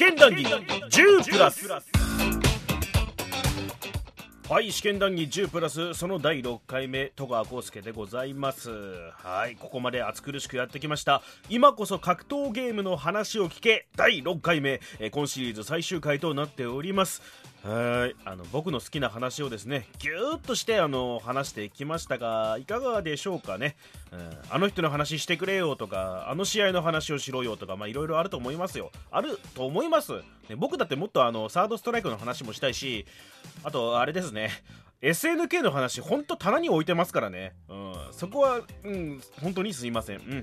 [0.00, 1.68] 験談義10プラス。
[4.48, 8.70] はい試験談義10プラスその第6回目戸川浩介でございます。
[9.12, 11.20] はいここまで暑苦しくやってきました。
[11.50, 14.80] 今こそ格闘ゲームの話を聞け第6回目。
[15.00, 17.20] え今シリーズ最終回となっております。
[17.62, 18.16] はい。
[18.24, 23.76] あの僕の好きな話をですねぎゅーっとしてあの話してきましたがいかがでしょうかね、
[24.12, 24.20] うん
[24.50, 28.90] あの人の話してくれよとかあの試合の話をしろよとかいろいろあると思いますよ。
[29.10, 30.12] あると思います、
[30.48, 33.06] ね、僕だってもっとあのサードストライクの話もしたいし
[33.62, 34.50] あとあれですね。
[35.02, 40.42] SNK の話ほんと棚に置いてますからね、うん、そこは、うん、本当にすいません、うん。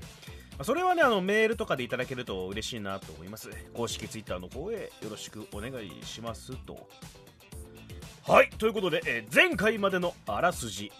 [0.64, 3.48] それはねあのメールとかでいただけると嬉しいなと思います。
[3.74, 6.88] 公式 Twitter の方へよろしくお願いしますと。
[8.26, 10.90] はいということで、えー前回までのあらすじ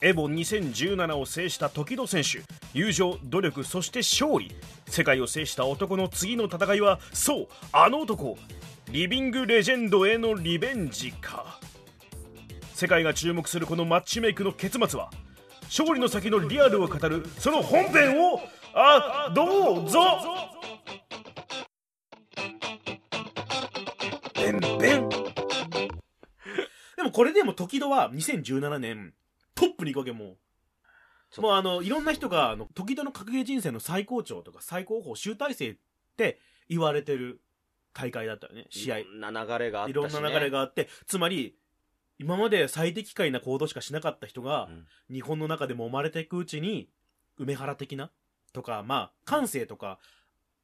[0.00, 2.42] エボ2017を制した時戸選手
[2.72, 4.54] 友情努力そして勝利。
[4.86, 8.38] 世界を制した男の次の戦いはそうあの男
[8.90, 11.58] リビングレジェンドへのリベンジか。
[12.72, 15.10] 世界が注目するこのマッチメイクの結末は
[15.64, 18.40] 勝利の先のリアルを語るその本編を
[18.74, 20.00] あどうぞ。
[24.34, 25.08] ベンベン。
[26.96, 29.14] でもこれでも時戸は2017年
[29.54, 30.36] トップに行くわけも
[31.36, 31.40] う。
[31.40, 35.76] もうあのいろんな人があの時戸の格ゲー人生の最高潮とか最高峰集大成っ
[36.16, 37.42] て言われてる
[37.92, 41.54] 大会だったよね試合いろんな流れがあったし、ね、いろんな流れがあってつまり
[42.18, 44.68] 今まで最適解な行動しかしなかった人が、
[45.08, 45.14] うん。
[45.14, 46.88] 日本の中でも生まれていくうちに
[47.38, 48.10] 梅原的な
[48.52, 49.98] とかまあ感性とか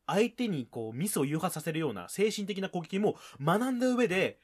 [0.06, 4.38] 相手にこうミスを誘発させるような精神的な攻撃も学んだ上で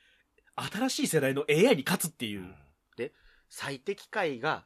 [0.56, 2.54] 新しい世代の AI に勝つっていう、
[2.96, 3.12] で
[3.48, 4.64] 最適解が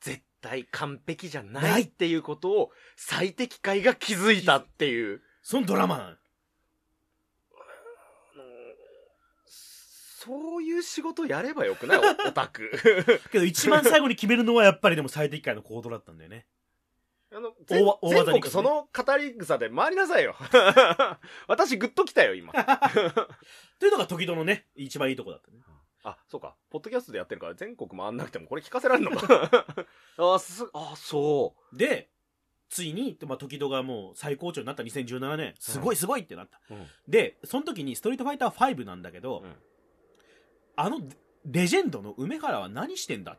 [0.00, 1.82] 絶対完璧じゃなない。
[1.82, 5.22] いっていうことを最適解が気づいたっていう。
[5.42, 6.16] そのドラマなの
[10.26, 11.98] そういう仕事やればよくない？
[11.98, 12.70] オオタク。
[13.30, 16.46] けど一番最後に決めるのはやっぱりでも最適解の行動だったんだよね
[17.34, 20.36] あの大わ大技に全国その語り草で回りなさいよ。
[21.48, 22.52] 私グッときたよ今。
[23.80, 24.68] というのが時戸のね。
[24.76, 25.58] 一番いいとこだったね。
[26.04, 26.54] あそうか。
[26.70, 29.66] ポッドキャストでやってるから全国回んなくてもこれ聞かせられるのか。
[30.16, 32.08] あすあそで
[32.68, 35.54] ついに、まあ、時戸がもう最高潮になった2017年。
[35.58, 36.86] すごいすごいってなった、う、うん。
[37.08, 39.56] でその時に「ストリートファイター5」なんだけど、うん。
[40.76, 41.00] あの
[41.46, 43.36] レジェンドの梅原は何してんだ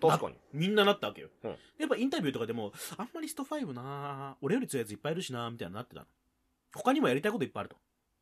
[0.00, 0.36] 確かに。
[0.52, 1.50] みんななったわけよ、うん。
[1.78, 6.06] やっぱインタビューとかでもあんまりスト5な俺より強いやついっぱいいるしなみたいになってたの。
[6.74, 7.76] 他にもやりたいこといっぱいあると。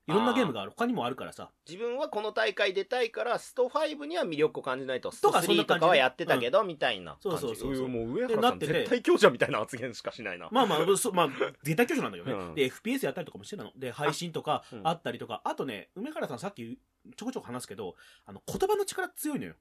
[0.09, 0.71] いろんなゲームがある。
[0.71, 1.51] 他にもあるからさ。
[1.69, 5.11] 自分はこの大会出たいからスト5には魅力を感じないと。
[5.11, 7.17] ストとかそんな3感じとかはやってたけど、みたいな。
[7.21, 7.89] そうそうそうそう。
[7.89, 8.73] もう上で原さんなってて。
[8.73, 11.29] 絶対強者みたいな発言しかしないな、まあまあ、そまあ、
[11.65, 12.45] 絶対拒否なんだけどね。
[12.45, 12.55] うん。
[12.55, 13.73] で、FPS やったりとかもしてたの。
[13.75, 14.81] で、配信とかうん。
[14.85, 16.79] あったりとか、あとね、梅原さんさっき
[17.17, 19.55] ちょこちょこ話すけど、あの、言葉の力強いのよ。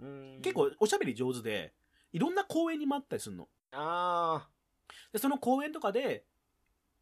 [0.00, 0.04] う
[0.38, 1.72] ん結構おしゃべり上手で、
[2.12, 3.48] いろんな公演にもあったりするの。
[3.72, 4.48] あ
[5.12, 6.24] で、その公演とかで、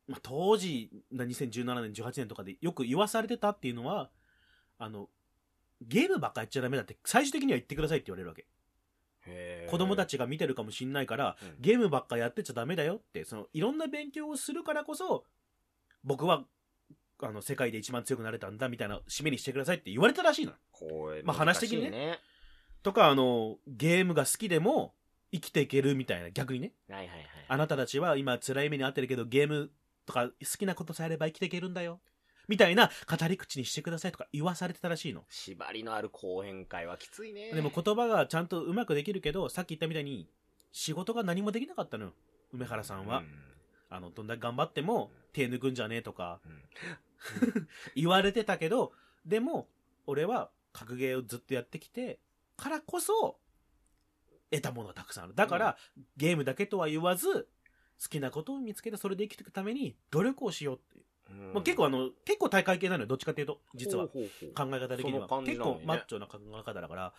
[0.06, 4.10] まあ、当時、な2017年、18年とかでよく言わされてたっていうのは、
[4.78, 5.08] あの、
[5.82, 8.46] ゲームばっかやっちゃダメだって、最終的には言ってくださいって言われるわけ。
[9.26, 15.24] ー子供たちが見てるかもしんないから、うんゲームばっかやってちゃダメだよって、その、いろんな勉強をするからこそ、
[16.02, 16.44] 僕は、
[17.20, 20.52] あの、世界で一番強くなれたんだ、みたいな締めにしてくださいって言われたらしいの。
[21.24, 22.18] まあ話的にね
[22.82, 24.94] とか、あの、ゲームが好きでも、
[25.32, 26.72] 生きていけるみたいな、逆にね。
[26.88, 29.70] はいはいはいあなたたちは今辛い目に遭ってるけど、ゲーム
[30.04, 32.00] とか好きなことさえあれば生きていけるんだよ。
[32.46, 35.24] みたいな語り口にしてくださいとか言わされてたらしいの。
[35.30, 40.28] 縛りのある講演会はきついねでも言葉がちゃんとうまくできるけど、さっき言ったみたいに、
[40.72, 42.12] 仕事が何もできなかったのよ。
[42.52, 43.18] 梅原さんは。
[43.18, 43.48] うん
[43.90, 48.92] あの、どんだけ頑張っても手抜くんじゃねえとかうん 言われてたけど、
[49.24, 49.66] でも、
[50.06, 52.18] 俺は格ゲーをずっとやってきて、
[52.58, 53.38] からこそ、
[54.50, 55.34] 得たものがたくさんある。
[55.34, 55.76] だから、
[56.16, 57.48] ゲームだけとは言わず、
[58.02, 61.04] 好きなことを見つけてそれで生きていくために努力をしようっていう。
[61.30, 63.06] うんまあ、結構あの、結構大会系なのよ。
[63.06, 64.06] どっちかっていうと、実は。
[64.06, 65.28] ほうほう考え方的には。
[65.28, 67.12] その感じ結構マッチョな考え方だから、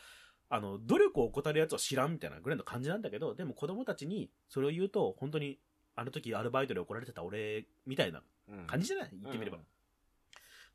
[0.50, 5.60] あの、努力を怠るやつは知らんみたいなぐらいの感じなんだけど、でも子供たちにそれを言うと、本当に、
[5.96, 9.10] あの時アルバイトで怒られてた俺みたいなうん感じじゃない？
[9.12, 9.58] 言ってみれば。
[9.58, 9.64] うん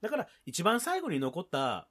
[0.03, 1.89] だから、一番最後に残った、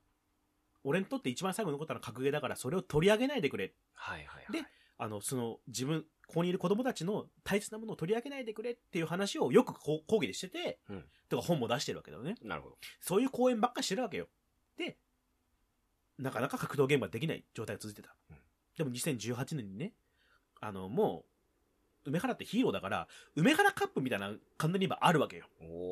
[0.83, 3.73] 俺にとって一番最後に残ったのは格ゲーだから、それを取り上げないでくれ。
[3.93, 4.67] はいはいはいで
[4.99, 12.35] あの、その、自分、ここにいる子供たちの大切なものを取り上げないでくれっていう話をよくこう講義でしてて、うんとか本も出してるわけだよね。
[12.43, 14.27] なるほどそういう講演ばっかりしてるわけよ。
[14.77, 14.97] で、
[16.19, 18.15] なかなか格闘現場できない状態が続いてた。
[18.29, 18.37] うん
[18.77, 19.93] でも2018年にね、
[20.59, 21.25] あの、も
[22.05, 24.27] 梅原ってヒーローだから、梅原カップみたいな
[24.57, 25.47] 簡単に言えばあるわけよ。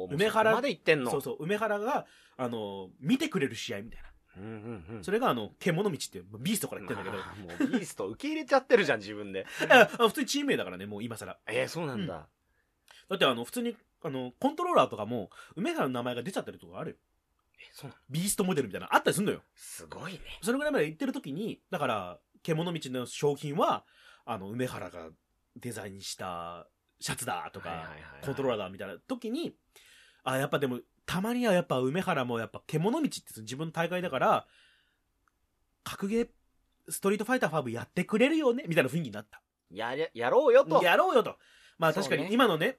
[0.10, 1.12] 梅原まで行ってんの？
[1.12, 2.06] そうそう、梅原が、
[2.38, 4.11] あの、見てくれる試合みたいな。
[4.38, 5.04] うんうんうん。
[5.04, 9.46] それがあの、獣道っていう、ビーストから言ってんだけど、まあもうビースト受け入れちゃってるじゃん自分で。
[9.98, 11.38] 普通にチーム名だからね、もう今更。
[11.48, 12.28] えー、そうなんだ、
[13.10, 16.98] だってあの、普通に、あの、コントローラーとかも、梅原の名前が出ちゃってるとこあるよ。
[17.60, 18.02] えそうなの？
[18.10, 19.42] ビーストモデルみたいなのあったりすんのよ。
[19.54, 20.20] すごいね。
[20.42, 23.86] それぐらいまで行ってる時に、だから、獣道の商品は、
[24.26, 25.10] あの、梅原が
[25.56, 26.68] デザインした
[27.00, 28.26] シャツだとか、はいはいはいはい。
[28.26, 29.56] コントローラーだみたいな時に、
[30.24, 30.80] あ、やっぱでも、
[31.12, 34.48] たまにはやっぱ梅原もやっぱ獣道って自分の大会だから、
[35.84, 36.30] 格ゲー、
[36.88, 38.64] ストリートファイター5やってくれるよね？
[38.66, 39.42] みたいな雰囲気になった。
[39.70, 41.36] やれやろうよとやろうよと。
[41.78, 42.78] まあ確かに今のね、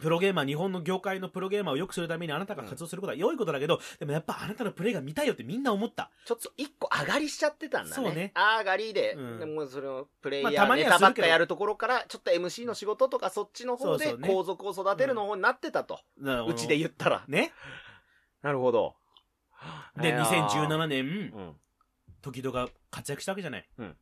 [0.00, 6.10] プロゲーマー、日本の業界のプロゲーマーを良くするためにあなたが活動することは良いことだけど、でもやっぱあなたのプレイが見たいよってみんな思った。
[6.26, 7.94] ちょっと一個上がりしちゃってたんだね。
[7.94, 8.32] そうね。
[8.58, 9.38] 上がりで、うん。
[9.38, 14.28] でもそれをプレイまあたまヤー、ネタばっかやるところからちょっと MC の仕事とかそっちの方でそうそうね。
[14.28, 17.24] 後続を育てるの方になってたと、うちで言ったら。
[17.26, 17.52] ね。
[18.42, 18.96] なるほど。
[19.96, 20.46] で、いやー。
[20.46, 21.56] 2017年、うん。
[22.20, 23.68] 時戸が活躍したわけじゃない。
[23.78, 23.96] うん。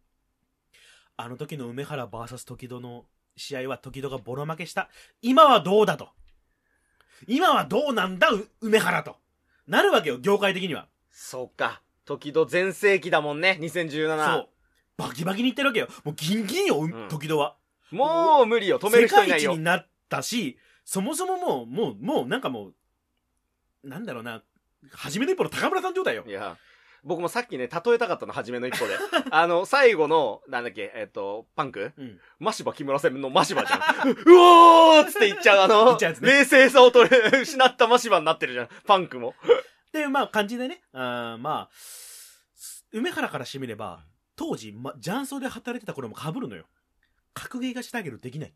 [1.17, 3.05] あの時の梅原 VS 時戸の
[3.37, 4.89] 試合は時戸がボロ負けした。
[5.23, 6.09] 今はどうだと。
[7.27, 9.17] 今はどうなんだ、う梅原と。
[9.67, 10.89] なるわけよ、業界的には。
[11.11, 14.49] そうか時戸全盛期だもんね2017そう。
[14.97, 15.89] バキバキにいってるわけよ。
[16.05, 17.57] もうギンギンよ、ん時戸は。
[17.91, 24.43] もう無理よ止める人いないよ世界一になったし、そもそももう、もう、もうなんかもう、なんだろうな、
[24.93, 26.31] 初めの一歩の高村さん状態よい。
[26.31, 26.57] や
[27.05, 28.97] 僕もさっきね例えたかったの初めの一歩で
[29.31, 31.93] あの最後のなんだっけえっ、とパンク？
[31.97, 32.21] うん。
[32.39, 34.09] マシバ木村戦のマシバじゃん。
[34.11, 39.35] うおーっつって言っちゃう、あの、ね冷静さを取れ、失ったマシバになってるじゃん、パンクも。
[39.89, 41.77] っていう、まあ、感じでね、あーまあ、
[42.93, 44.05] 梅原からしてみれば、
[44.37, 46.67] 当時、ま、雀荘で働いてた頃も被るのよ。
[47.33, 48.55] 格ゲーがしてあげるできない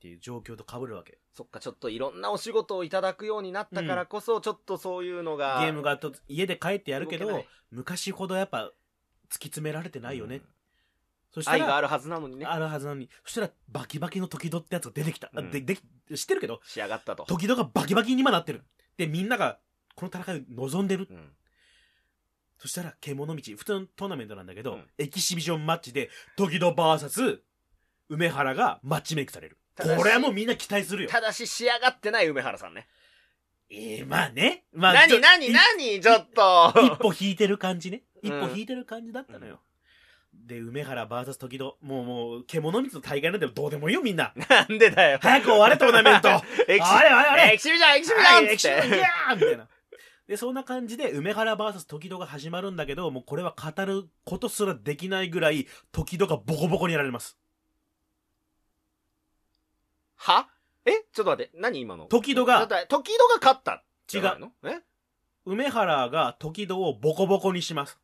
[0.00, 1.18] っていう状況と被るわけ。
[1.34, 5.60] そっか、ちょっといろんなお仕事をいただくようになったからこそ、ちょっとそういうのゲが。
[5.60, 8.72] ームがと家で帰ってやるけど昔ほどやっぱ、
[9.28, 10.40] 突き詰められてないよね。
[11.32, 12.46] そしたら、愛があるはずなのにね。
[12.46, 15.30] あるはずなのに、そしたら、バキバキの時戸ってやつが出てきた。
[15.34, 15.82] あうんで、でき、
[16.16, 17.26] 知ってるけど、仕上がったと。
[17.26, 18.64] 時戸がバキバキに今なってる。
[18.96, 19.58] で、みんなが、
[19.96, 21.06] この戦いを望んでる。
[21.10, 21.30] うん
[22.56, 27.40] そしたら、獣道、普通のトーナメントなんだけど、うんエキシビジョンマッチで、時戸 VS、
[28.10, 29.56] 梅原がマッチメイクされる。
[29.80, 31.10] これはもうみんな期待するよ。
[31.10, 32.86] ただし仕上がってない梅原さんね。
[33.70, 34.64] ええまあね。
[34.72, 36.72] まあ、何何い何ちょっと。
[36.76, 38.02] 一歩引いてる感じね。
[38.22, 39.60] 一うん歩引いてる感じだったのよ。
[40.32, 44.32] で、梅原 VS 時戸、もうもう、獣道の大会なんてどうでもいいよ、みんな。
[44.48, 45.18] なんでだよ。
[45.22, 46.28] 早く終われ、トーナメント。
[46.30, 48.68] あれあれあれエキシビジョンエキシビジはいョンっつって。
[48.70, 49.68] エキシビジョンギャーみたいな。
[50.28, 57.36] で、そんな感じで、梅原 VS 時戸が始まるんだけど、もうこれは語ることすらできないぐらい、時戸がボコボコにやられます。
[60.22, 60.50] は？
[60.84, 60.92] え？
[61.12, 61.50] ちょっと待って。
[61.54, 62.04] 何今の？
[62.06, 63.82] 時戸が、時戸が勝った。
[64.12, 64.52] 違うの？
[64.64, 64.80] え？
[65.46, 67.98] 梅原が時戸をボコボコにします。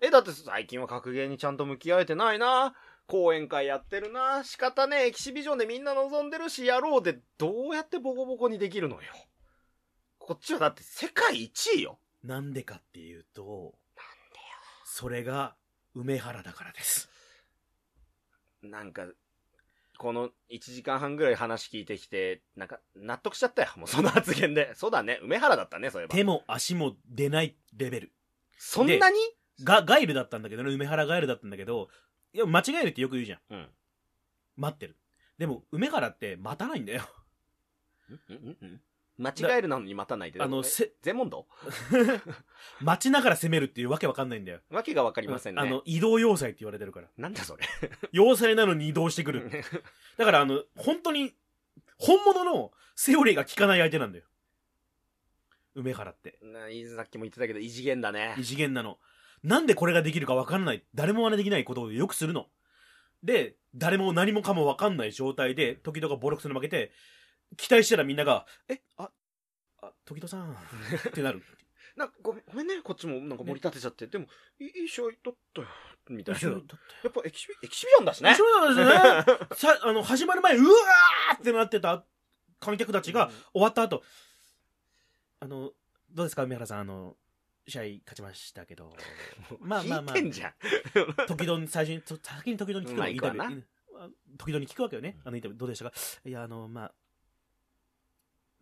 [0.00, 2.74] え、だって最近は格ゲーにちゃんと向き合えてないな。
[3.06, 4.44] 講演会やってるな。
[4.44, 5.06] 仕方ねえ。
[5.08, 9.02] エキシビジョンでみんな望んでるし、やろうで、どうやってボコボコにできるのよ。
[10.18, 11.98] こっちはだって世界一位よ。
[12.22, 13.74] なんでかっていうと、
[14.86, 15.54] それが、
[15.94, 17.10] 梅原だからです。
[18.62, 19.04] なんか、
[19.98, 23.70] この1時間半ぐらい話聞いてきて、なんか納得しちゃったよ。
[23.76, 24.74] もうその発言で。
[24.74, 25.20] そうだね。
[25.22, 26.14] 梅原だったね、そういえば。
[26.14, 28.12] 手も足も出ないレベル。
[28.58, 29.18] そんなに？
[29.62, 31.88] が、ガイルだったんだけどね、梅原ガイルだったんだけど、
[32.32, 33.40] いや、間違えるってよく言うじゃん。
[33.50, 33.68] うん。
[34.56, 34.96] 待ってる。
[35.38, 37.02] でも、梅原って待たないんだよ。
[38.10, 38.80] んんんん
[39.16, 40.42] 間違えるなのに待たないで。
[40.42, 41.46] あの、えせ、全問答？
[42.80, 44.60] 待ちながら攻めるっていうわけわかんないんだよ。
[44.70, 45.60] わけがわかりませんね。
[45.60, 47.08] あの、移動要塞って言われてるから。
[47.16, 47.64] なんだそれ。
[48.12, 49.50] 要塞なのに移動してくる。
[50.18, 51.34] だから、あの、本当に、
[51.96, 54.24] 本物のセオリーが効かない相手なんだよ。
[55.74, 56.38] 梅原って。
[56.42, 56.60] な
[56.96, 58.44] さっきも言ってたけど、異次元だね異。
[58.44, 58.98] 次元なの。
[59.44, 60.84] なんでこれができるかわかんない。
[60.94, 62.48] 誰も真似できないことをよくするの。
[63.22, 66.92] で、誰も何もかもわかんない状態で、時々ボロクソに負けて、
[67.56, 69.10] 期待したらみんなが、え、あ、
[69.82, 70.56] あ、時戸さん、っ
[71.12, 71.42] てなる。
[71.96, 74.06] なんかごめんごめんね、こっちもなんか盛り立てちゃって。
[74.08, 74.26] でも、
[74.58, 75.68] いいい試合だったよ。
[76.08, 76.40] みたいな。
[76.40, 78.34] やだっぱエキシビ、エキシビジョンだしね。
[78.34, 79.46] そうなんですね。
[79.56, 82.04] さ、あの、始まる前、うわーってなってた
[82.58, 84.02] 観客たちが、終わった後、
[85.40, 85.72] あの、
[86.10, 87.16] どうですか、梅原さん、あの、
[87.68, 88.94] 試合勝ちましたけど、
[89.60, 90.54] まあまあまあ聞いてんじゃん。
[91.28, 93.64] 時々最初に、と先に時々に聞くのまあインタビュ行くー。
[94.38, 95.18] 時々に聞くわけよね。
[95.24, 95.92] あのインタビューどうでしたか？
[96.24, 96.94] いや、あの、まあ、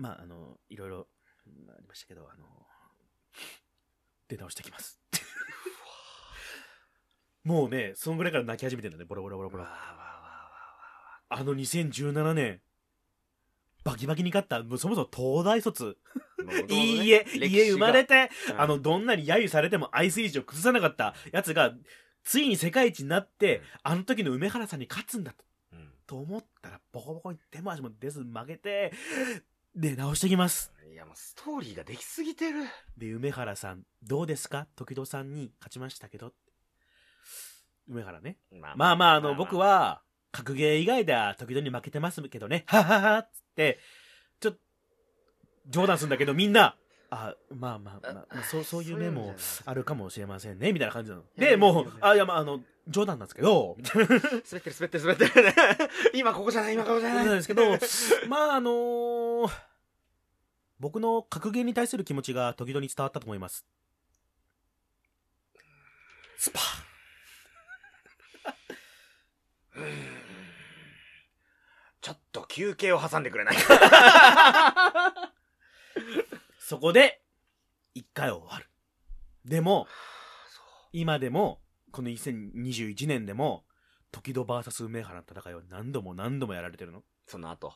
[0.02, 1.06] まあ、あの、いろいろ
[1.47, 2.44] うんありましたけど、あの、
[4.26, 4.99] 出直してきます。
[7.44, 9.64] もうね、そんぐらいから泣き始めてるんだね、ボロボロボロボロ。
[9.64, 12.61] あの2017年、
[13.85, 15.97] バキバキに勝った、もうそもそも東大卒。
[16.68, 21.73] いいえ、家生まれて、あの、どんなに揶揄されてもアイスイージを崩さなかったやつが、
[22.25, 25.44] ついに世界一になって、あの時の梅原さんに勝つんだと。
[25.73, 28.92] うんと思ったら、ボコボコに手も足も出ず負けて、
[29.74, 30.72] で、直してきます。
[30.92, 32.64] いやもうストーリーができすぎてる。
[32.98, 34.66] で、梅原さん、どうですか？
[34.76, 36.32] 時戸さんに勝ちましたけど。
[37.88, 38.36] 梅原ね。
[38.52, 42.64] ままあまあ、あの、まあ僕は、格ゲー以外では時々に負けてますけどね。
[42.68, 43.80] はははっつって、
[44.40, 44.60] ちょっと、
[45.68, 46.76] 冗談するんだけど、みんな、
[47.10, 49.34] あ、まあまあ、まあまあ、そう、そういう面も
[49.66, 51.24] あるかもしれませんね、みたいな感じなの。
[51.36, 53.76] で、もう、あ、いや、まあ、あの、冗談なんですけど。
[53.94, 54.22] 滑ってる
[54.80, 55.54] 滑ってる滑ってる ね。
[56.14, 57.26] 今ここじゃない今ここじゃない。
[57.26, 57.62] なんですけど、
[58.28, 59.21] まあ、あのー
[60.78, 63.64] 僕の格ゲーに対する気持ちが時々に伝わったと思います。
[66.37, 66.61] スパ
[72.00, 73.54] ちょっと休憩を挟んでくれない
[76.58, 77.22] そこで、
[77.94, 78.66] 一回終わる。
[79.44, 79.87] でも、
[80.92, 81.61] 今でも、
[81.92, 83.64] この2021年でも、
[84.11, 87.04] 時戸 VS 梅原の戦いを何度も何度もやられてるの。
[87.26, 87.75] その後。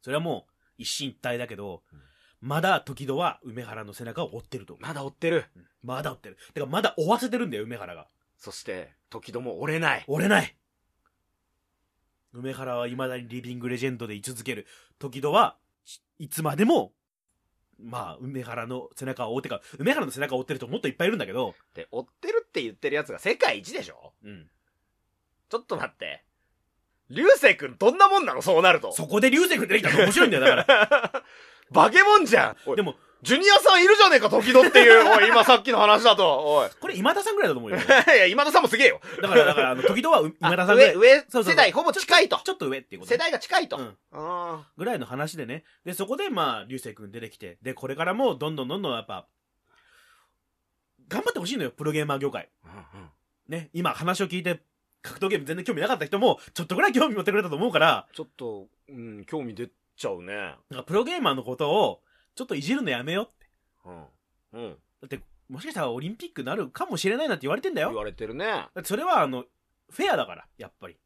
[0.00, 2.00] それはもう、一進一退だけど、うん
[2.40, 4.86] まだ時戸は梅原の背中を追ってると思う。
[4.86, 5.46] まだ追ってる。
[5.82, 6.36] まだ追ってる。
[6.54, 8.06] てか、まだ追わせてるんだよ、梅原が。
[8.36, 10.04] そして、時々も折れない。
[10.06, 10.56] 折れない
[12.32, 14.68] 梅原は未だにリビングレジェンドで居続ける。
[15.00, 16.92] 時戸は、しいつまでも、
[17.80, 24.12] まあ、梅原の背中を追ってか、梅原の背中を追ってるともっといっぱいいるんだけど、で、追ってるって言ってるやつが世界一でしょ？
[24.22, 24.48] うん。
[25.48, 26.24] ちょっと待って。
[27.10, 28.42] 流星くんどんなもんなの？
[28.42, 28.92] そうなると。
[28.92, 31.24] そこで流星君出てきたら面白いんだよ、だから。
[31.70, 35.04] バケモンじゃんでも、ジュニアさんいるじゃねえか、時々っていう。
[35.12, 36.56] おい、今さっきの話だと。
[36.56, 36.70] おい。
[36.80, 37.76] これ今田さんぐらいだと思うよ。
[38.16, 39.00] いや、今田さんもすげえよ。
[39.20, 40.94] だから、だから、あの、時戸はう今田さんぐらい。
[40.94, 42.40] 上、上、世代ほぼ近いと。
[42.44, 43.76] ちょっと上っていうことね、世代が近いと。
[43.76, 45.64] うんあぐらいの話でね。
[45.84, 49.26] で、そこで、まあ、流星君出てきて、で、これからも、どんどんどんどん、やっぱ、
[51.08, 52.48] 頑張ってほしいのよ、プロゲーマー業界。
[52.64, 53.10] ーうんうん
[53.48, 54.60] ね、今話を聞いて、
[55.02, 60.34] 格闘ゲーム全然興味なかった人も、ちょっとぐらい興味持ってくれたと思うから、ちょっと、うん、興味出ちゃうね。
[60.70, 62.02] なんかプロゲーマーのことを、
[62.34, 63.46] ちょっといじるのやめようって。
[64.52, 64.64] うん。
[64.64, 64.76] うん。
[65.02, 67.88] だって、もしかしたらオリンピックになるかもしれないなんて言われてんだよ。
[67.88, 68.66] 言われてるね。
[68.84, 69.44] それは、あの、
[69.90, 70.98] フェアだから、やっぱり。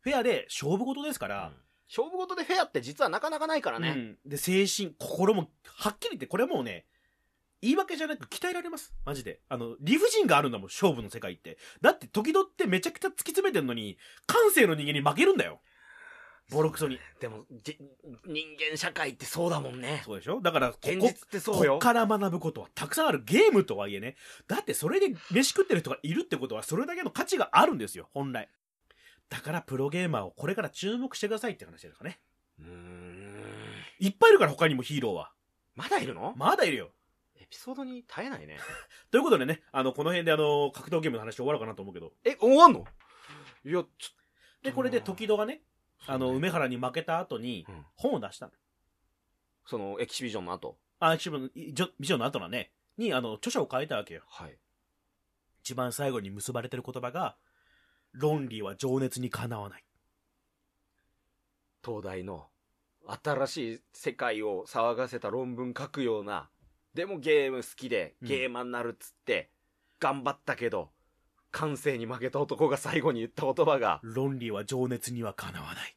[0.00, 1.52] フェアで勝負事ですから、
[1.88, 3.90] 勝負事でフェアって実はなかなかないからね。
[3.90, 4.18] うん。
[4.26, 6.86] で、精神、心も、はっきり言って、これはもうね、
[7.64, 8.94] 言い訳じゃなく鍛えられます。
[9.04, 9.40] マジで。
[9.48, 11.58] あの、理不尽があるんだもん、勝負の世界って。
[11.80, 15.60] だって、時々ってめちゃくちゃ突き詰めてんのに、感性の人間に負けるんだよ。
[16.50, 16.98] ボロクソに。
[17.20, 17.78] でも、じ
[18.26, 20.02] 人間社会ってそうだもんね。
[20.04, 20.42] そうでしょ？
[20.42, 21.80] だから、ここ現実ってそうよこっ。
[21.80, 23.22] から学ぶことはたくさんある。
[23.24, 24.16] ゲームとはいえね。
[24.46, 28.50] だってそれで飯食ってる人がいるってことは、それだけの価値があるんですよ、本来。
[29.30, 32.20] だから、プロゲーマーをこれから注目してくださいって話ですかね。
[32.58, 33.34] うーん。
[34.00, 35.32] いっぱいいるから、他にもヒーローは。
[35.76, 36.34] まだいるの？
[36.36, 36.90] まだいるよ。
[37.44, 38.58] エピソードに耐えないね。
[39.12, 42.14] ということでね、あの、この辺であの、格闘ゲームの話終わろうかなと思うけど。
[42.24, 42.86] え、終わんの？
[43.66, 44.10] いや、ちょ
[44.62, 45.62] で、これで時戸がね、
[46.06, 48.52] あの、梅原に負けた後にうん、本を出したの。
[49.66, 50.78] その、エキシビジョンの後？
[51.00, 54.22] あ、一部の、いジョビジョンの後のね、に、あの、著書を書いたわけよ。
[54.26, 54.58] はい。
[55.60, 57.36] 一番最後に結ばれてる言葉が、
[58.12, 59.84] 論理は情熱にかなわない。
[61.84, 62.48] 東大の
[63.06, 66.48] 新しい世界を騒がせた論文書くような、
[66.94, 69.50] でもゲーム好きでうんゲーマーになるっつって、
[70.00, 70.90] 頑張ったけど、
[71.50, 75.96] 感性に負けた男が最後に言った言葉が、論理は情熱にはかなわない。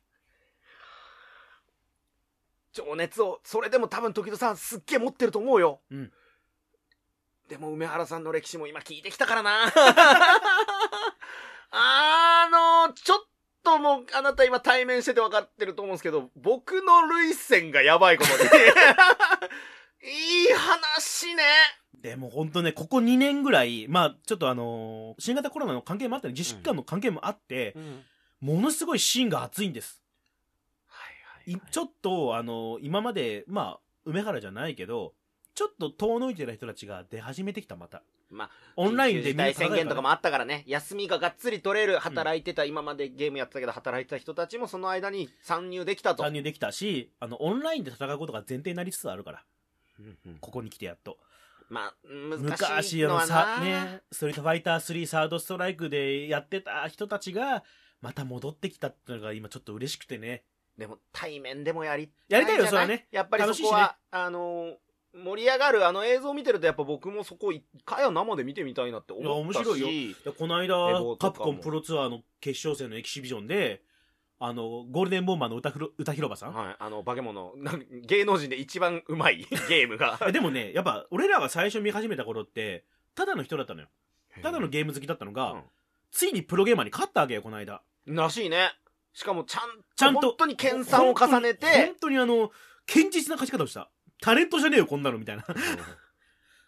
[2.74, 5.82] 情熱を、それでも多分時戸さんすっげえ持ってると思うよ。
[5.92, 6.12] うん
[7.50, 9.72] でも梅原さんの歴史も今聞いてきたからな。
[11.72, 12.50] あ
[12.88, 13.26] の、ちょっ
[13.64, 18.50] ともう、あなた今対面してて分かってると思うんですけど、僕の涙腺がやばいことに。
[20.04, 21.44] いい話ね。
[22.02, 27.76] でも本当ね、ここ2年ぐらい、まあ、ちょっとあのー新型コロナの関係もあったり、自粛期間の関係もあって、
[28.40, 30.02] ものすごいシーンが熱いんです。
[30.88, 31.10] は
[31.46, 35.14] いいちょっと、あのー今まで、まあ、梅原じゃないけど、
[35.56, 38.04] ちょっと遠のいてた人たちが出始めてきた、また。
[38.30, 46.24] まあ、オンラインで緊急事態宣言とかもあったからね、休みががっつり取れる、働いてた、今までゲームやってたけど、働いてた人たちもその間に参入できたと。
[46.24, 49.57] 参入できたし、あの、オンラインで戦うことが前提になりつつあるから、うんうん
[50.42, 51.18] ここに来てやっと。
[51.70, 57.64] まあ、難し昔、いのはあのさ、な、ね、ストリートファイター3サードストライクでやってた人たちが、
[58.02, 60.44] また戻ってきたっていうのが今ちょっと嬉しくてね。
[60.78, 63.08] でも対面でもやりやりたいよんじゃなそれはね。
[63.12, 64.76] やっぱりそこは、あのー
[65.14, 69.66] 盛り上がるあの映像を見てるとやっぱ僕もそこ一回は生で見てみたいなって思ったし。
[69.66, 70.16] いや面白いよ。
[70.26, 71.32] でこの間エボ、とかも。
[71.32, 73.82] カプコンプロツアーの決勝戦のエキシビジョンで、
[74.40, 76.76] あのゴールデンボンバーの歌歌広場さん、はい。
[76.78, 77.54] あの、化け物、
[78.06, 80.20] 芸能人で一番うまい ゲームが。
[80.28, 83.88] えでもねやっぱ俺らが最初見始めた頃ってただの人だったのよ。
[84.44, 85.64] ただのゲーム好きだったのが、うん。
[86.12, 87.82] ついにプロゲーマーに勝ったわけよこの間。
[88.06, 88.72] らしいね。
[89.14, 91.66] しかもちゃんと、ちゃんと本当に研鑽を重ねて。
[91.66, 92.50] 本、当にあの
[92.86, 93.90] 堅実な勝ち方をした。
[94.22, 95.46] タレントじゃねえよこんなのみたいな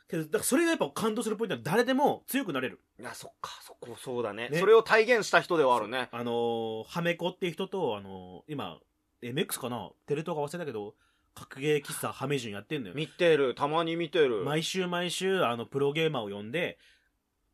[0.10, 4.50] けどだからそれがやっぱ感動するポイントは誰でも強くなれるいや、そっか、そこ、そうだね。
[4.50, 6.10] ねそれを体現した人ではあるね。
[6.12, 8.80] あのーハメコっていう人とあのー今
[9.22, 9.90] MX かな？
[10.08, 10.96] テレ東が忘れたけど
[11.36, 14.44] 格ゲー喫茶ハメジュンやってんだよ見てる、たまに見てる。
[14.44, 16.78] 毎週毎週あのプロゲーマーを呼んで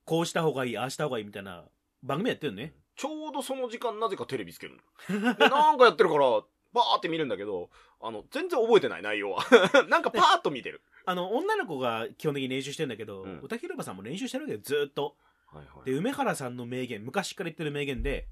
[0.05, 1.65] こうした方がいいああした方がいいみたいな
[2.03, 4.77] 番組やってるのねちょうどその時間なぜかテレビつける
[5.09, 5.33] の。
[5.35, 6.29] で、なんかやってるから、
[6.73, 7.69] バーって見るんだけど、
[8.01, 9.45] あの、全然覚えてない内容は。
[9.89, 10.81] なんかパーッと見てる。
[11.05, 13.39] あの女の子が基本的に練習してんだけど、うん。
[13.41, 15.15] 歌広場さんも練習してるわけよずーっと。
[15.47, 18.27] はいはで梅原さんの名言昔から言ってる名言で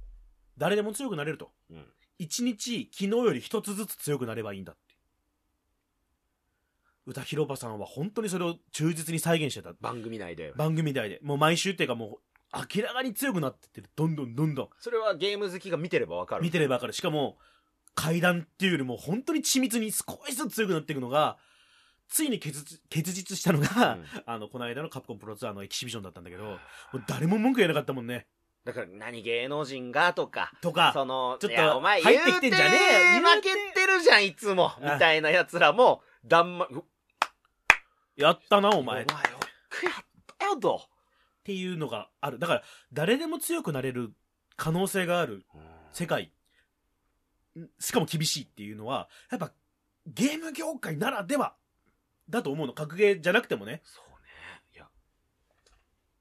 [0.58, 1.52] 誰でも強くなれると。
[1.72, 1.86] うん。
[2.20, 4.82] 一日昨日より一つずつ強くなればいいんだって。
[7.06, 9.74] 歌広場さんは本当にそれを忠実に再現してた。
[9.82, 10.54] 番組内で。
[10.56, 11.20] 番組内で。
[11.22, 12.20] もう毎週っていうかも
[12.54, 13.90] う明らかに強くなってってる。
[13.96, 14.70] どんどんどんどん。
[14.80, 16.44] それはゲーム好きが見てればわかる。
[16.44, 16.94] 見てれば分かる。
[16.94, 17.38] しかも
[17.96, 21.38] 階段っていうよりも本当に緻密に少しずつ強くなっていくのが
[22.10, 24.06] ついに結実したのが、うん。
[24.26, 26.60] あのこの間のカプコンプロツアーのエキシビションだったんだけどもう
[27.08, 28.28] 誰も文句言えなかったもんね。
[28.66, 32.78] だから何芸能人がとか、とかその、ちょっと入ってきてんじゃね
[33.18, 34.72] え負けてるじゃん、いつも。
[34.82, 36.86] みたいな奴らも、だんま、う
[38.16, 39.02] やったなお前。
[39.02, 39.94] っお前よくやっ
[40.38, 40.82] たよと。
[41.44, 42.40] ていうのがある。
[42.40, 44.14] だから誰でも強くなれる
[44.56, 45.46] 可能性がある
[45.92, 46.32] 世界。
[47.60, 49.52] んしかも厳しいっていうのはやっぱ
[50.08, 51.56] ゲーム業界ならでは
[52.30, 52.74] だと思うの。
[52.74, 53.82] 格ゲーじゃなくてもね。
[53.84, 54.62] そうね。
[54.74, 54.88] いや、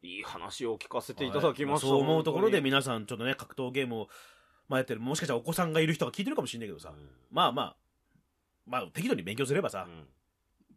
[0.03, 1.87] いい話を聞かせていただきました。
[1.87, 4.09] そう思うところで本皆さんちょっとね格闘ゲームを、
[4.69, 5.01] まあ、やってる。
[5.01, 7.77] もしかしたらお子さんがいる人が聞いてるかもしれないけどさ、当にまあまあ。
[8.67, 10.09] まあ適度に勉強すればさ、うん。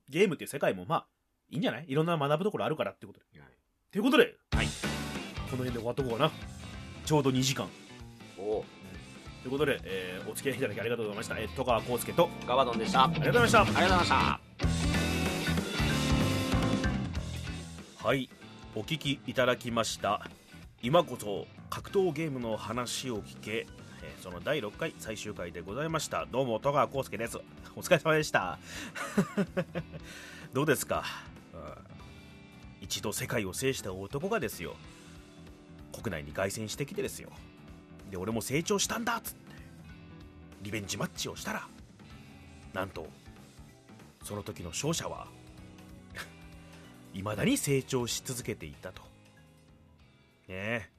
[0.10, 1.08] ゲームっていう世界もまあ
[1.50, 1.86] いいんじゃない？
[1.88, 3.39] いろんな学ぶところあるからってことで。
[3.39, 3.50] はい。
[3.91, 4.68] ということで、はい。
[4.68, 4.72] こ
[5.51, 6.31] の辺で終わっとこうかな。
[7.05, 7.68] ちょうど2時間。
[8.38, 8.59] お。
[8.61, 8.64] う
[9.42, 12.29] ということで、えーお付き合いいただきありがとうございました、えー、戸川浩介と。
[12.48, 13.05] ガバドンでした。
[13.05, 13.66] ありありがとうございました。
[13.66, 14.75] がとうございました。
[18.05, 18.29] はい
[18.75, 20.29] お聞きいただきました。
[20.83, 23.65] 今こそ格闘ゲームの話を聞け、
[24.22, 26.27] その第6回最終回でございました。
[26.31, 27.39] どうも戸川浩介です。
[27.75, 28.59] お疲れ様でした。
[30.53, 31.03] どうですか、
[31.51, 31.61] うん。
[32.79, 34.75] 一度世界を制した男がですよ。
[35.91, 37.31] 国内に凱旋してきてですよ。
[38.11, 39.39] で俺も成長したんだっつって
[40.61, 41.68] リベンジマッチをしたら
[42.72, 43.07] なんと
[44.24, 45.25] その時の勝者は
[47.16, 49.01] 未だに成長し続けていたと。
[50.48, 50.90] ね。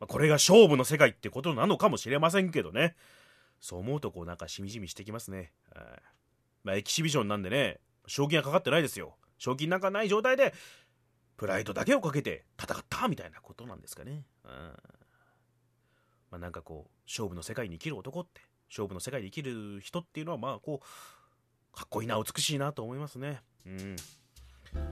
[0.00, 2.96] まあこれが勝負の世界ってことなのかもしれませんけどね。
[3.60, 5.52] そう思うとこうなんかしみじみしてきますね。
[6.64, 9.16] まあエキシビションなんでね、賞金はかかってないですよ。
[9.38, 10.54] 賞金なんかない状態で、
[11.36, 14.24] プライドだけをかけて戦ったみたいなことなんですかね。
[14.44, 14.50] うん
[16.30, 23.42] まあなんかこう、勝負の世界に生きる男って、勝負の世界で生きる人っていうのはまあこう、かっこいいな、美しいなと思いますね。
[23.66, 23.96] うん。
[24.74, 24.84] まあ、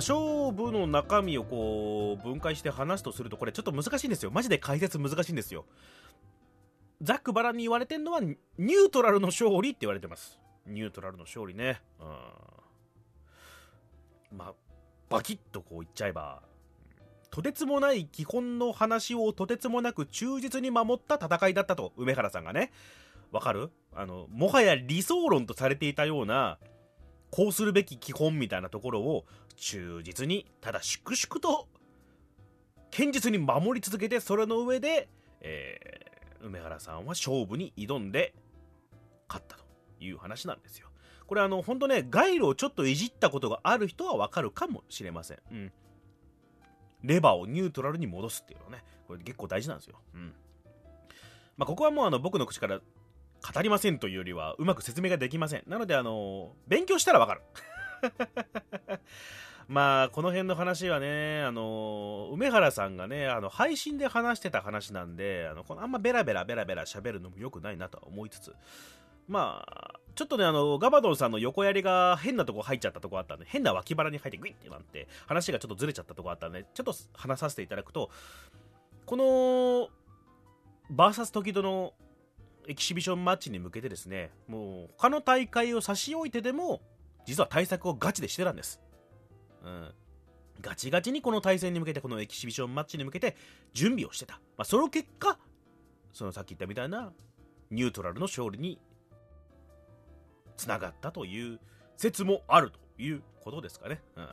[0.00, 0.18] 勝
[0.52, 4.30] 負の中身をこう分解して話すとするとこれちょっと難しいんですよ。
[4.30, 5.64] マジで解説難しいんですよ。
[7.00, 10.38] ざっくばらに言われてるのはニュートラルの勝利って言われてます。
[10.66, 11.80] ニュートラルの勝利ね。
[12.00, 12.04] う
[14.34, 14.36] ん。
[14.36, 14.54] まあ
[15.08, 16.42] バキッとこう言っちゃえば
[17.30, 22.72] とてつもない基本の話をとてつもなく忠実に守った戦いだったと梅原さんがね。
[23.32, 23.70] わかる？
[23.94, 26.58] あのもはや理想論とされていたような
[27.30, 29.24] こうするべき基本みたいなところを
[29.56, 31.68] 忠実にただ粛々と
[32.90, 35.08] 堅実に守り続けてそれの上で、
[35.40, 36.08] えー
[36.40, 38.34] 梅原さんは勝負に挑んで
[39.28, 39.64] 勝ったと
[40.00, 40.88] いう話なんですよ。
[41.26, 45.72] これあの本当ねガイルをちょっといじったことがある人はわかるかもしれません、うん、
[47.02, 50.32] レバーをニュートラルに戻すっていうのはねこれ結構大事なんですよ、うん。
[51.58, 52.80] まあ、ここはもうあの僕の口から
[53.42, 55.62] 語りませんというよりはうまく説明ができません。
[55.66, 57.42] なのであの勉強したらわかる。
[59.68, 68.54] まあこの辺の話はねあの梅原さんがねあの配信で話してた話なんであのこのあんまベラベラベラベラ喋るのも良くないなとは思いつつ。
[69.28, 78.10] まあちょっとねあのガバドンさんの横やりが変なとこ入っちゃったとこあったんで変な脇腹に入ってグイッてなって話がちょっとずれちゃったとこあったんでちょっと話させていただくと
[79.04, 79.90] この
[80.90, 81.92] バーサス時戸の
[82.68, 86.82] エキシビションマッチに向けてですねもう他の大会を差し置いてでも
[87.24, 88.80] 実は対策をガチでしてたんです、
[89.64, 89.90] うん、
[90.60, 93.36] ガチガチにこの対戦に向けてこのエキシビションマッチに向けて
[93.72, 95.38] 準備をしてた、まあ、その結果
[96.12, 97.10] そのさっき言ったみたいな
[97.70, 98.78] ニュートラルの勝利に
[100.58, 101.60] つながったという
[101.96, 104.00] 説もあるということですかね。
[104.16, 104.26] うん、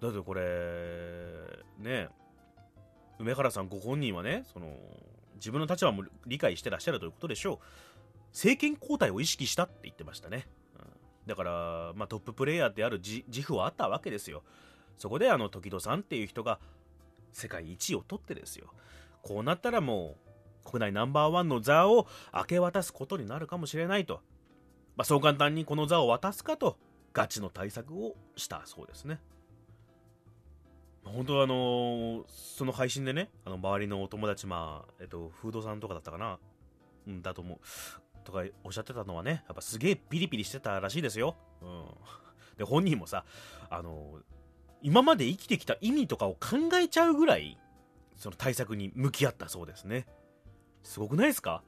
[0.00, 0.42] だってこれ、
[1.78, 2.08] ね、
[3.18, 4.76] 梅原さんご本人はね、その、
[5.36, 7.58] 自分の立場も理解してらっしゃるということでしょう。
[8.32, 10.46] 政権交代を意識したって言ってましたね。
[10.78, 10.84] うん、
[11.26, 14.42] だから、まあ、トッププレイヤーである自負はあったわけですよ。
[14.98, 16.58] そこであの時戸さんっていう人が
[17.32, 18.72] 世界一位を取ってですよ。
[19.22, 20.16] こうなったらも
[20.64, 24.20] う国内ナンバーワンの座を明け渡すことになるかもしれないと。
[24.96, 26.78] まあ、そう簡単にこの座を渡すかと
[27.12, 29.20] ガチの対策をしたそうですね。
[31.16, 36.38] 本当はあの、その配信でね、あの周りのお友達、まあ、えっと、フードさんとかだったかな、
[37.06, 37.58] うん、だと思う、
[38.22, 41.34] とかおっしゃってたのはね、やっぱすげえピリピリしてたらしいですよ。
[41.62, 41.86] うん。
[42.58, 43.24] で、本人もさ、
[43.70, 44.20] あの、
[44.82, 47.58] 今まで生きてきた意味とかを考えちゃうぐらい、
[48.16, 50.06] その対策に向き合ったそうですね。
[50.82, 51.62] すごくないですか？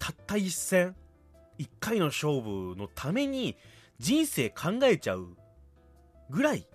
[0.00, 0.96] たった一戦、
[1.58, 3.56] 一回の勝負のために
[4.00, 5.36] 人生考えちゃう
[6.28, 6.66] ぐらい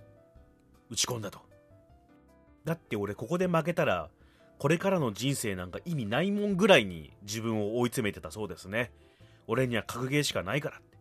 [0.90, 1.42] 打ち込んだと。
[2.66, 4.10] だって俺ここで負けたら、
[4.60, 8.92] これからの人生なんか意味ないもんぐらいに自分を追い詰めてたそうですね。
[9.48, 10.98] 俺には格ゲーしかないからって。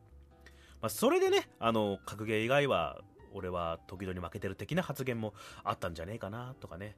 [0.81, 3.03] まあ、それでね、あの、格ゲー以外は、
[3.35, 5.33] 俺は時々負けてる的な発言も
[5.64, 6.96] あったんじゃねえかなとかね。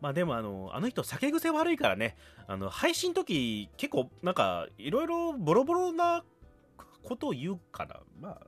[0.00, 2.16] まあでもあの、あの人酒癖悪いからね、
[2.46, 6.24] あの、配信時結構なんか、いろいろボロボロな
[7.02, 8.46] ことを言うから、まあ、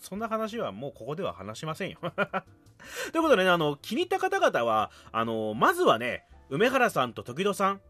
[0.00, 1.98] そんな話はもうここでは話しませんよ
[3.12, 7.80] ということでね、あの、気に入った方々は、あの、まずはね、梅原さんと時戸さん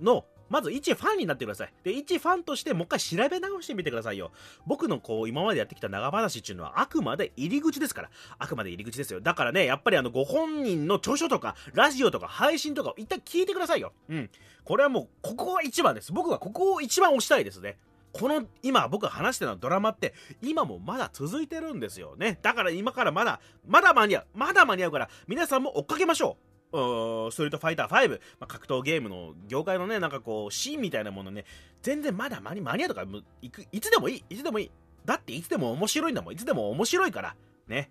[0.00, 1.72] の、まず一ファンになってください。
[1.84, 4.32] で、一ファンとしてもう一回調べ直してみてくださいよ。
[4.66, 8.10] 僕のこう、今までやってきた長話っていうのはあくまで入り口ですから。
[8.38, 9.20] あくまで入り口ですよ。
[9.20, 13.92] だからね、やっぱりあの、ご本人の著書とか、ラジオとか配信とかを一旦聞いてくださいよ。
[14.08, 14.30] うん。
[14.64, 16.12] これはもう、ここが一番です。
[16.12, 17.78] 僕はここを一番押したいですね。
[18.12, 22.38] この今僕が話してるドラマって今もまだ続いてるんですよね。
[22.42, 24.26] だから今からまだ、まだ間に合う。
[24.34, 26.50] まだ間に合うから皆さんも追っかけましょう。
[26.72, 31.44] うストリートファイター5、まあ、格闘ゲームの業界のね、なんかこう、シーンみたいなものね、
[31.82, 33.04] 全然まだ間に間に合うとか、
[33.42, 34.70] いくいつでもいい、いつでもいい。
[35.04, 37.36] だっていつでも面白いんだもん、いつでも面白いから。
[37.66, 37.90] ね。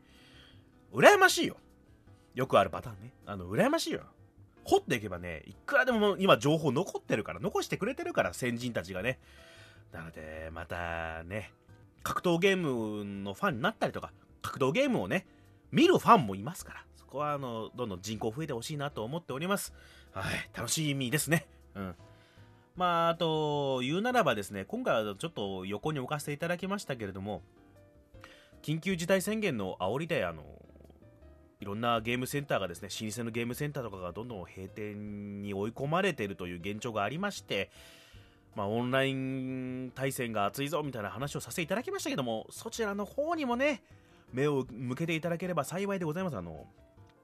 [0.93, 1.57] 羨ましいよ。
[2.35, 3.13] よくあるパターンね。
[3.25, 4.01] あの、羨ましいよ。
[4.63, 9.19] 掘っていけばね、いくらでも今情報残ってるから、残してくれてるから、先人たちがね。
[9.91, 11.51] なので、またね、
[12.03, 15.25] 格闘ゲームのファンになったりとか、格闘ゲームをね、
[15.71, 19.73] 見るファンもいますから、そこはあの、どんどん人口増えてほしいなと思っております。
[20.11, 21.47] はい、楽しみですね。
[21.75, 21.95] うん。
[22.75, 27.41] まあ、あと、言うならばですね、今回はちょっと横に置かせていただきましたけれども、
[28.61, 30.43] 緊急事態宣言の煽りで、あの、
[31.59, 37.69] いろんなゲームセンターがですね、老舗のゲームセンターとかがどんどん閉店に追い込まれているという現状がありまして、
[38.59, 43.81] まあ、オンライン対戦が熱いぞみたいな話をさせていただきましたけども、そちらの方にもね、
[44.33, 46.35] 目を向けていただければ幸いでございます。
[46.35, 46.67] あの、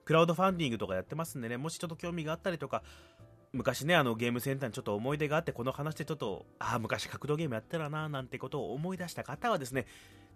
[0.05, 2.83] クラウドファンディングとかやってますんでね、もしちょっと興味があったりとか、
[3.51, 9.87] 昔ね、あのゲームセンターにちょっと思い出があって、この話でちょっと、ああ、昔格闘ゲームやってたな、なんてことを思い出した方はですね、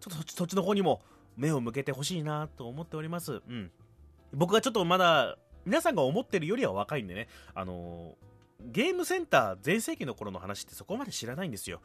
[0.02, 1.02] ちょっとそっちの方にも
[1.38, 3.42] 目を向けてほしいなと思っております。
[3.48, 3.72] うん。
[4.34, 8.29] 僕がちょっとまだ、皆さんが思ってるよりは若いんでね、あのー
[8.62, 11.82] ゲームセンター全盛期の頃の話ってそこまで知らないんですよ。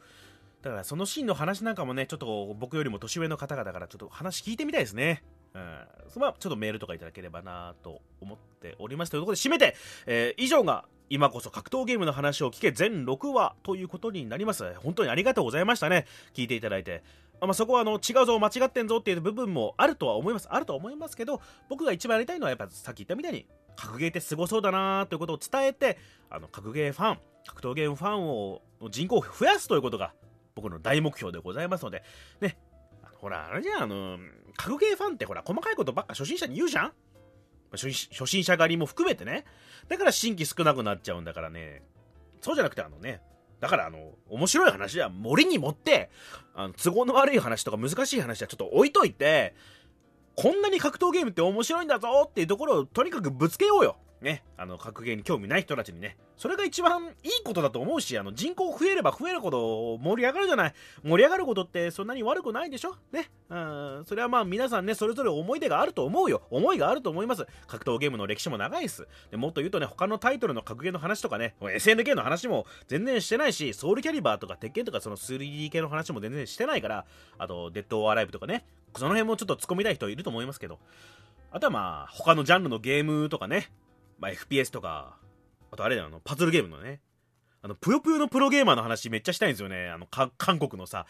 [0.61, 5.23] だからそのシーンの話なんかもね、ちょっと僕よりも年上の方々からちょっと話聞いてみたいですね。
[5.53, 5.77] うん。
[6.09, 9.11] そのまちょっとメールとかいただければなと思っております。
[9.11, 14.73] ということで締めて、えー、以上が今こそ格闘ゲームの話を聞け全6話ということになります。
[14.77, 16.05] 本当にありがとうございましたね。
[16.33, 17.03] 聞いていただいて。
[17.41, 20.47] まあ、そこはあの違うぞ、間違ってんぞっていう部分もあるとは思います。
[20.49, 25.97] あるとは思いますけど、僕が一番やりたいのはやっぱさっき言ったみたいに格ゲーってすごそうだなということを伝えて、
[26.29, 30.13] あの、格ゲーファン、格闘ゲームファンを、人口を増やすということが、
[30.55, 32.03] 僕の大目標でございますので、
[32.41, 32.57] ね、
[33.17, 34.17] ほら、あれじゃん、あの、
[34.55, 36.93] 格ゲーファンってほら、細かいことばっか初心者に言うじゃん
[37.71, 37.91] 初
[38.25, 39.43] 心者狩りも含めてね。
[39.89, 41.83] だから新規少なくなっちゃうんだからね。
[42.41, 43.21] そうじゃなくて、あのね、
[43.59, 46.09] だからあの、面白い話は森に持って、
[46.53, 49.55] あの、都合の悪い話とか難しい話はちょっと置いといて、
[50.35, 53.97] こんなに格闘ゲームって面白いんだぞっていうところをとにかくぶつけようよ。
[54.21, 56.17] ね、あの、格ゲーに興味ない人たちにね。
[56.35, 60.73] それが一番いいことだと思うし、あの、人口増えれば増えるほど盛り上がるじゃない。
[61.03, 62.95] 盛り上がることってそんなに悪くないでしょ？
[63.11, 63.29] ね。
[63.49, 66.41] うん、それはまあ皆さんね、それぞれ思い出があると思うよ。
[66.49, 67.45] 思いがあると思います。
[67.67, 69.07] 格闘ゲームの歴史も長いです。
[69.29, 77.05] でもっと言うとね、他のタイトルの格ゲーの話とかね、SNK の話も全然してないし、ソウルキャリバーとか鉄拳とかその 3D 系の話も全然してないから、
[77.37, 78.65] あと、デッド・オアライブとかね、
[78.99, 80.79] その辺もちょっと突っ込みたい人いると思いますけど、
[81.51, 83.71] あとはまあ、他のジャンルのゲームとかね、
[84.19, 85.17] まあ、FPS とか、
[85.71, 87.01] あとあれだよ、あの、パズルゲームのね、
[87.61, 89.89] あの、ぷよぷよのプロゲーマーの話めっちゃしたいんですよね。
[89.89, 91.05] あの、韓国のさ、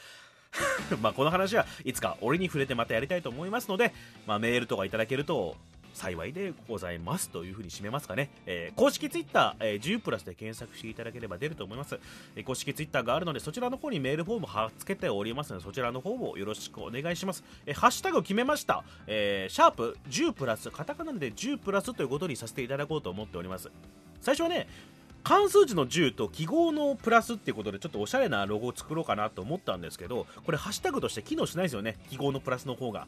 [1.02, 3.94] まあこの話はいつか俺に触れてまたやりたいと思いますので、
[4.26, 5.56] まあ、メールとかいただけると
[5.96, 11.98] 幸いでございますというふうに締めますかね、えー、公式ツイッター、えー、10プラスで検索していただければ出ると思います、
[12.36, 23.72] えー、公式ツイッターがあるのでそちらの方にメールフォーム貼っつけておりますのでそちらの方をよろしくお願いします、えー、ハッシュタグを決めました、えー、シャープ10プラスカタカナで10プラスということにさせていただこうと思っております。
[24.22, 24.68] 最初はね
[25.26, 31.98] 関数字の10と記号のプラスっていうことでちょっとおしゃれなロゴを作ろうかなと思ったんですけどこれハッシュタグとして機能しないですよね。
[32.10, 33.08] 記号のプラスの方が。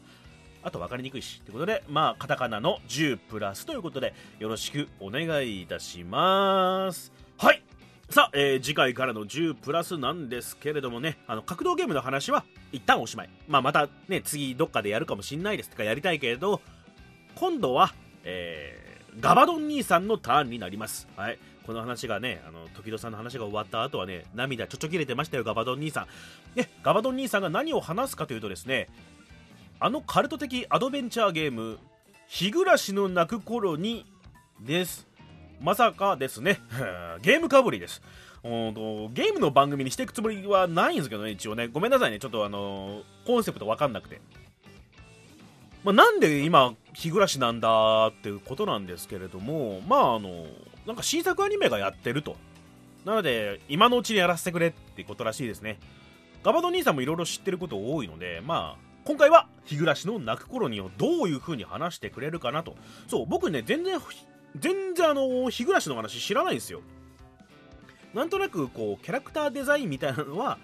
[0.62, 7.62] あと分かりにくいしということでまあカタカナの10プラスということでよろしくお願いいたしますはい
[8.10, 12.42] さあ、えー、次回からの10プラスなんですけれどもね、あの、格闘ゲームの話は
[12.72, 13.28] 一旦おしまい。
[13.46, 16.62] まあ、またね、次どっかでやるかもしんないですとかやりたいけれど、
[17.34, 17.92] 今度は、
[18.24, 21.06] えー、ガバドン兄さんのターンになります。
[21.16, 21.38] はい。
[21.66, 26.06] この話がね、あの、時戸さんの話が終わった後はね、涙ちょちょ切れてましたよ、ガバドン兄さ
[26.56, 26.58] ん。
[26.58, 28.88] ね、ガバドン兄さんが何を話すかというとですね、
[29.80, 31.78] あのカルト的アドベンチャーゲーム、
[32.26, 34.06] 日暮らしの泣く頃に、
[34.60, 35.06] です。
[35.60, 36.60] まさかですね、
[37.22, 38.02] ゲームかぶりです。
[38.42, 41.68] ゲームの番組にしていくつもりはないんですけどね、一応ね。
[41.68, 44.20] ごめんなさいね、ちょっとあのコンセプトわかんなくて。
[45.84, 50.46] まあ、なんで今、日暮らしなんだっていうことなんですけれども、まああの、
[50.86, 52.36] なんか新作アニメがやってると。
[53.04, 55.78] なので、今のうちにやらせてくれってことらしいですね。
[56.42, 62.76] ガバド兄さんもいろいろ知ってること多いので、まあ、今回は日暮らしの泣く頃にをどういう風に話してくれるかなと。
[63.06, 63.98] そう、僕ね、全然、
[64.54, 66.82] 全然あの、日暮らしの話知らないんですよ。
[68.12, 70.58] なんとなく、こう、キャラクターデザインみたいなのは、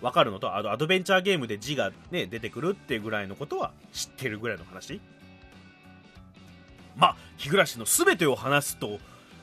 [0.00, 5.00] わかるのと、あの、アドベンチャーゲームで字がね、出てくるっていうぐらいのことは知ってるぐらいの話。
[6.96, 8.98] まあ、日暮らしの全てを話すと、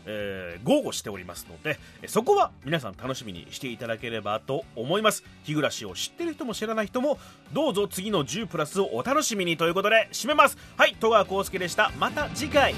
[0.06, 5.24] えー、豪語しておりますのでそこは皆さん楽しみにしていただければと思います。
[5.44, 7.20] 日暮らしを知ってる人も知らない人も
[7.54, 10.58] どうぞ次の10プラスをお楽しみにということで締めます。
[10.78, 11.92] はい戸川浩介でした。
[12.00, 12.74] また次回。